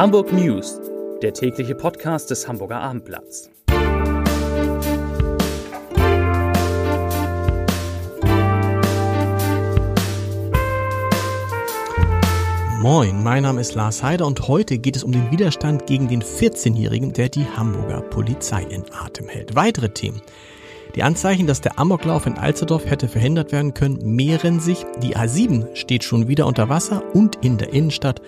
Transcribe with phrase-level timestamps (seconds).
[0.00, 0.80] Hamburg News,
[1.20, 3.50] der tägliche Podcast des Hamburger Abendblatts.
[12.80, 16.22] Moin, mein Name ist Lars Heider und heute geht es um den Widerstand gegen den
[16.22, 19.54] 14-Jährigen, der die Hamburger Polizei in Atem hält.
[19.54, 20.22] Weitere Themen.
[20.94, 24.86] Die Anzeichen, dass der Amoklauf in Alsterdorf hätte verhindert werden können, mehren sich.
[25.02, 28.22] Die A7 steht schon wieder unter Wasser und in der Innenstadt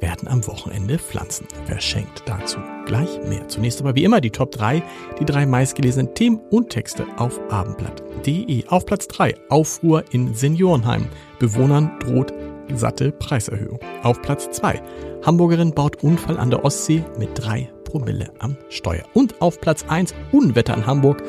[0.00, 2.22] werden am Wochenende Pflanzen verschenkt.
[2.26, 3.48] Dazu gleich mehr.
[3.48, 4.82] Zunächst aber wie immer die Top 3,
[5.20, 8.66] die drei meistgelesenen Themen und Texte auf abendblatt.de.
[8.68, 11.06] Auf Platz 3 Aufruhr in Seniorenheim.
[11.38, 12.32] Bewohnern droht
[12.74, 13.78] satte Preiserhöhung.
[14.02, 14.80] Auf Platz 2
[15.24, 19.04] Hamburgerin baut Unfall an der Ostsee mit 3 Promille am Steuer.
[19.14, 21.22] Und auf Platz 1 Unwetter in Hamburg.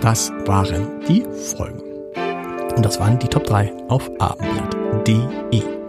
[0.00, 1.24] Das waren die
[1.54, 1.82] Folgen.
[2.76, 5.79] Und das waren die Top 3 auf abendblatt.de.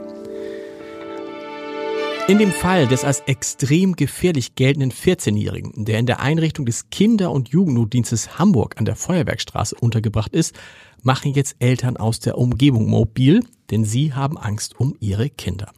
[2.32, 7.30] In dem Fall des als extrem gefährlich geltenden 14-Jährigen, der in der Einrichtung des Kinder-
[7.30, 10.56] und Jugendnotdienstes Hamburg an der Feuerwerkstraße untergebracht ist,
[11.04, 15.74] machen jetzt Eltern aus der Umgebung mobil, denn sie haben Angst um ihre Kinder.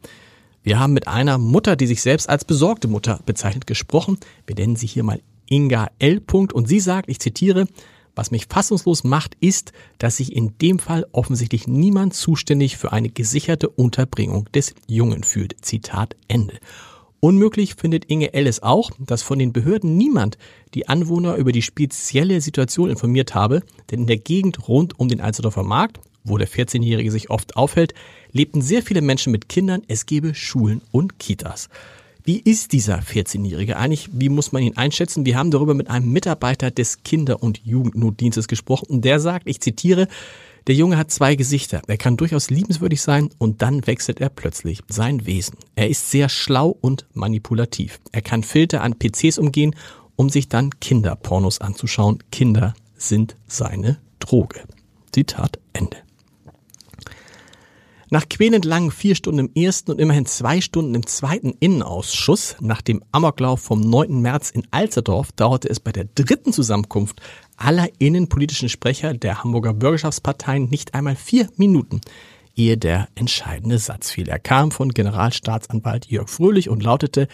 [0.62, 4.18] Wir haben mit einer Mutter, die sich selbst als besorgte Mutter bezeichnet, gesprochen.
[4.46, 6.22] Wir nennen sie hier mal Inga L.
[6.52, 7.66] und sie sagt, ich zitiere,
[8.14, 13.10] was mich fassungslos macht, ist, dass sich in dem Fall offensichtlich niemand zuständig für eine
[13.10, 15.56] gesicherte Unterbringung des Jungen fühlt.
[15.64, 16.58] Zitat Ende.
[17.20, 20.36] Unmöglich findet Inge Ellis auch, dass von den Behörden niemand
[20.74, 25.22] die Anwohner über die spezielle Situation informiert habe, denn in der Gegend rund um den
[25.22, 27.94] Alsterdorfer Markt, wo der 14-Jährige sich oft aufhält,
[28.32, 31.70] lebten sehr viele Menschen mit Kindern, es gebe Schulen und Kitas.
[32.26, 34.08] Wie ist dieser 14-Jährige eigentlich?
[34.12, 35.26] Wie muss man ihn einschätzen?
[35.26, 39.60] Wir haben darüber mit einem Mitarbeiter des Kinder- und Jugendnotdienstes gesprochen und der sagt, ich
[39.60, 40.08] zitiere,
[40.66, 41.82] der Junge hat zwei Gesichter.
[41.86, 45.58] Er kann durchaus liebenswürdig sein und dann wechselt er plötzlich sein Wesen.
[45.76, 48.00] Er ist sehr schlau und manipulativ.
[48.10, 49.76] Er kann Filter an PCs umgehen,
[50.16, 52.20] um sich dann Kinderpornos anzuschauen.
[52.32, 54.62] Kinder sind seine Droge.
[55.12, 55.58] Zitat.
[58.14, 62.80] Nach quälend langen vier Stunden im ersten und immerhin zwei Stunden im zweiten Innenausschuss nach
[62.80, 64.20] dem Amoklauf vom 9.
[64.20, 67.20] März in Alsterdorf dauerte es bei der dritten Zusammenkunft
[67.56, 72.02] aller innenpolitischen Sprecher der Hamburger Bürgerschaftsparteien nicht einmal vier Minuten,
[72.54, 74.28] ehe der entscheidende Satz fiel.
[74.28, 77.26] Er kam von Generalstaatsanwalt Jörg Fröhlich und lautete,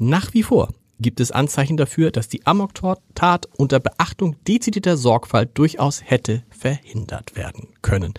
[0.00, 6.00] nach wie vor gibt es Anzeichen dafür, dass die Amok-Tat unter Beachtung dezidierter Sorgfalt durchaus
[6.02, 8.14] hätte verhindert werden können.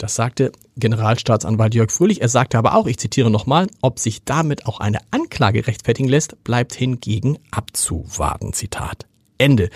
[0.00, 2.22] Das sagte Generalstaatsanwalt Jörg Fröhlich.
[2.22, 6.42] Er sagte aber auch, ich zitiere nochmal, ob sich damit auch eine Anklage rechtfertigen lässt,
[6.42, 8.54] bleibt hingegen abzuwarten.
[8.54, 9.04] Zitat.
[9.36, 9.68] Ende.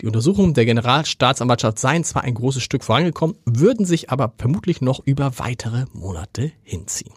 [0.00, 5.02] Die Untersuchungen der Generalstaatsanwaltschaft seien zwar ein großes Stück vorangekommen, würden sich aber vermutlich noch
[5.04, 7.14] über weitere Monate hinziehen.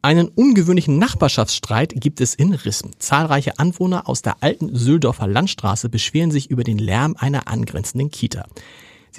[0.00, 2.92] Einen ungewöhnlichen Nachbarschaftsstreit gibt es in Rissen.
[3.00, 8.46] Zahlreiche Anwohner aus der alten Söldorfer Landstraße beschweren sich über den Lärm einer angrenzenden Kita.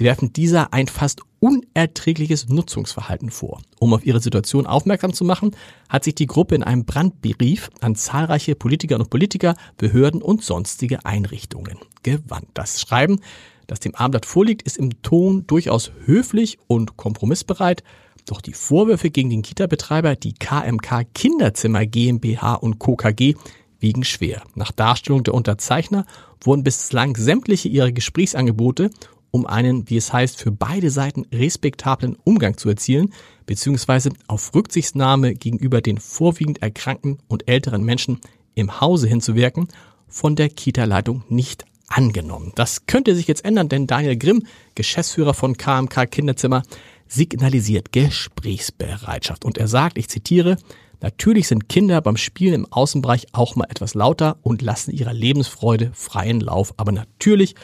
[0.00, 3.60] Sie werfen dieser ein fast unerträgliches Nutzungsverhalten vor.
[3.80, 5.54] Um auf ihre Situation aufmerksam zu machen,
[5.90, 11.04] hat sich die Gruppe in einem Brandbrief an zahlreiche Politikerinnen und Politiker, Behörden und sonstige
[11.04, 12.48] Einrichtungen gewandt.
[12.54, 13.20] Das Schreiben,
[13.66, 17.84] das dem Abendblatt vorliegt, ist im Ton durchaus höflich und kompromissbereit.
[18.24, 22.96] Doch die Vorwürfe gegen den Kita-Betreiber, die KMK Kinderzimmer GmbH und Co.
[22.96, 23.34] KG,
[23.80, 24.44] wiegen schwer.
[24.54, 26.06] Nach Darstellung der Unterzeichner
[26.40, 28.88] wurden bislang sämtliche ihrer Gesprächsangebote
[29.30, 33.12] um einen, wie es heißt, für beide Seiten respektablen Umgang zu erzielen,
[33.46, 38.20] beziehungsweise auf Rücksichtnahme gegenüber den vorwiegend erkrankten und älteren Menschen
[38.54, 39.68] im Hause hinzuwirken,
[40.08, 42.52] von der Kita-Leitung nicht angenommen.
[42.56, 46.62] Das könnte sich jetzt ändern, denn Daniel Grimm, Geschäftsführer von KMK Kinderzimmer,
[47.06, 49.44] signalisiert Gesprächsbereitschaft.
[49.44, 50.56] Und er sagt, ich zitiere,
[51.02, 55.92] Natürlich sind Kinder beim Spielen im Außenbereich auch mal etwas lauter und lassen ihrer Lebensfreude
[55.94, 56.74] freien Lauf.
[56.76, 57.54] Aber natürlich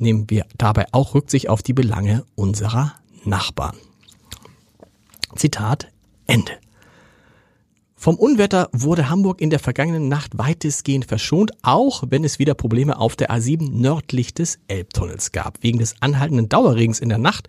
[0.00, 2.94] nehmen wir dabei auch Rücksicht auf die Belange unserer
[3.24, 3.76] Nachbarn.
[5.36, 5.88] Zitat
[6.26, 6.52] Ende.
[8.00, 12.96] Vom Unwetter wurde Hamburg in der vergangenen Nacht weitestgehend verschont, auch wenn es wieder Probleme
[12.96, 15.62] auf der A7 nördlich des Elbtunnels gab.
[15.62, 17.48] Wegen des anhaltenden Dauerregens in der Nacht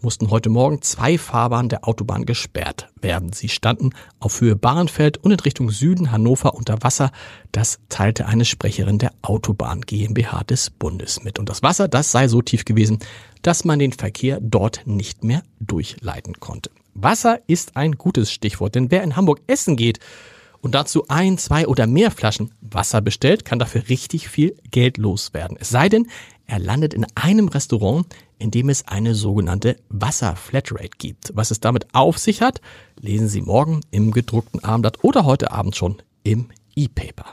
[0.00, 3.32] mussten heute Morgen zwei Fahrbahnen der Autobahn gesperrt werden.
[3.32, 3.90] Sie standen
[4.20, 7.10] auf Höhe Bahrenfeld und in Richtung Süden Hannover unter Wasser.
[7.52, 11.38] Das teilte eine Sprecherin der Autobahn GmbH des Bundes mit.
[11.38, 12.98] Und das Wasser, das sei so tief gewesen,
[13.42, 16.70] dass man den Verkehr dort nicht mehr durchleiten konnte.
[16.94, 20.00] Wasser ist ein gutes Stichwort, denn wer in Hamburg essen geht
[20.60, 25.56] und dazu ein, zwei oder mehr Flaschen Wasser bestellt, kann dafür richtig viel Geld loswerden.
[25.60, 26.08] Es sei denn,
[26.46, 28.06] er landet in einem Restaurant,
[28.38, 31.32] in dem es eine sogenannte Wasser-Flatrate gibt.
[31.34, 32.60] Was es damit auf sich hat,
[33.00, 37.26] lesen Sie morgen im gedruckten Abendblatt oder heute Abend schon im E-Paper.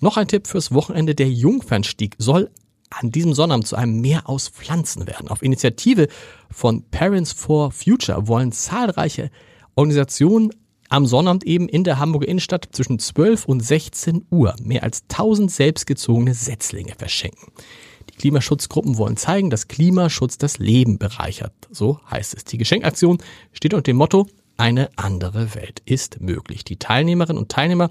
[0.00, 1.14] Noch ein Tipp fürs Wochenende.
[1.14, 2.50] Der Jungfernstieg soll
[2.90, 5.28] an diesem Sonnabend zu einem Meer aus Pflanzen werden.
[5.28, 6.08] Auf Initiative
[6.50, 9.30] von Parents for Future wollen zahlreiche
[9.76, 10.50] Organisationen
[10.90, 15.50] am Sonnabend eben in der Hamburger Innenstadt zwischen 12 und 16 Uhr mehr als 1000
[15.50, 17.52] selbstgezogene Setzlinge verschenken.
[18.10, 21.52] Die Klimaschutzgruppen wollen zeigen, dass Klimaschutz das Leben bereichert.
[21.70, 22.44] So heißt es.
[22.44, 23.18] Die Geschenkaktion
[23.52, 24.26] steht unter dem Motto,
[24.56, 26.64] eine andere Welt ist möglich.
[26.64, 27.90] Die Teilnehmerinnen und Teilnehmer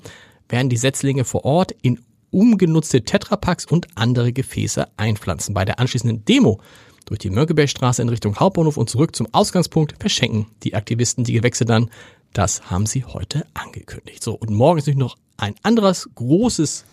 [0.49, 1.99] werden die Setzlinge vor Ort in
[2.31, 5.55] umgenutzte Tetrapacks und andere Gefäße einpflanzen.
[5.55, 6.59] Bei der anschließenden Demo
[7.05, 11.65] durch die Mönckebergstraße in Richtung Hauptbahnhof und zurück zum Ausgangspunkt verschenken die Aktivisten die Gewächse
[11.65, 11.89] dann.
[12.33, 14.23] Das haben sie heute angekündigt.
[14.23, 16.85] So, und morgen ist natürlich noch ein anderes großes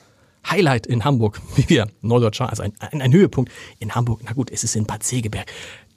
[0.49, 4.21] Highlight in Hamburg, wie wir Norddeutscher, also ein, ein, ein, Höhepunkt in Hamburg.
[4.25, 5.47] Na gut, es ist in Bad Segeberg.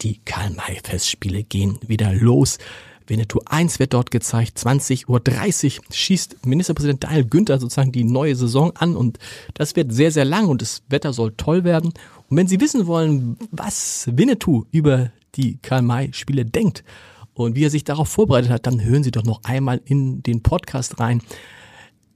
[0.01, 2.57] Die Karl-May-Festspiele gehen wieder los.
[3.07, 4.57] Winnetou 1 wird dort gezeigt.
[4.59, 9.17] 20.30 Uhr schießt Ministerpräsident Daniel Günther sozusagen die neue Saison an und
[9.55, 11.91] das wird sehr, sehr lang und das Wetter soll toll werden.
[12.29, 16.83] Und wenn Sie wissen wollen, was Winnetou über die Karl-May-Spiele denkt
[17.45, 20.43] und wie er sich darauf vorbereitet hat, dann hören Sie doch noch einmal in den
[20.43, 21.21] Podcast rein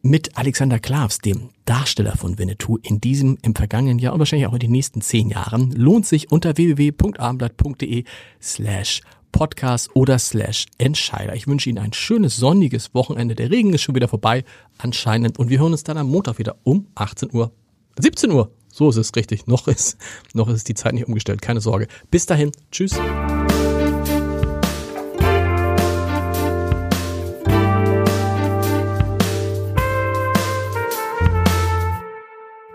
[0.01, 4.53] mit Alexander Klavs, dem Darsteller von Winnetou, in diesem, im vergangenen Jahr und wahrscheinlich auch
[4.53, 8.03] in den nächsten zehn Jahren, lohnt sich unter www.abendblatt.de
[8.41, 11.35] slash Podcast oder slash Entscheider.
[11.35, 13.33] Ich wünsche Ihnen ein schönes sonniges Wochenende.
[13.33, 14.43] Der Regen ist schon wieder vorbei
[14.77, 17.51] anscheinend und wir hören uns dann am Montag wieder um 18 Uhr.
[17.97, 18.51] 17 Uhr.
[18.71, 19.47] So ist es richtig.
[19.47, 19.97] Noch ist,
[20.33, 21.41] noch ist die Zeit nicht umgestellt.
[21.41, 21.87] Keine Sorge.
[22.11, 22.51] Bis dahin.
[22.71, 22.99] Tschüss.